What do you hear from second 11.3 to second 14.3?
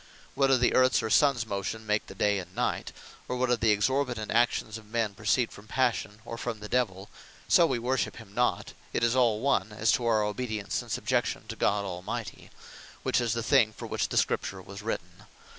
to God Almighty; which is the thing for which the